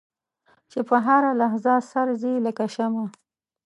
[0.71, 3.05] چې په هره لحظه سر ځي لکه شمع.